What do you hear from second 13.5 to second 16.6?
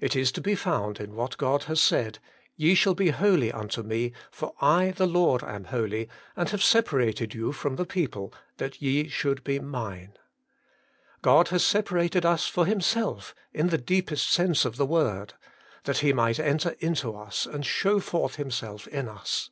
in the deepest sense of the word; that He might